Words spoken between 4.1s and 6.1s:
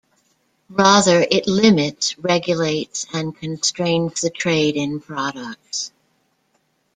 the trade in products.